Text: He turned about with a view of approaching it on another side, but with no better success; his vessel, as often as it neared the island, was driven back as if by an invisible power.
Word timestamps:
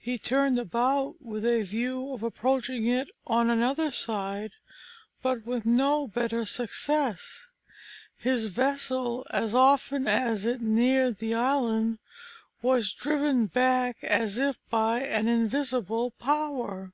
He 0.00 0.18
turned 0.18 0.58
about 0.58 1.22
with 1.24 1.46
a 1.46 1.62
view 1.62 2.12
of 2.12 2.24
approaching 2.24 2.88
it 2.88 3.06
on 3.28 3.48
another 3.48 3.92
side, 3.92 4.56
but 5.22 5.46
with 5.46 5.64
no 5.64 6.08
better 6.08 6.44
success; 6.44 7.46
his 8.16 8.48
vessel, 8.48 9.24
as 9.30 9.54
often 9.54 10.08
as 10.08 10.44
it 10.44 10.60
neared 10.60 11.20
the 11.20 11.34
island, 11.34 12.00
was 12.60 12.92
driven 12.92 13.46
back 13.46 13.98
as 14.02 14.36
if 14.36 14.58
by 14.68 14.98
an 15.00 15.28
invisible 15.28 16.10
power. 16.10 16.92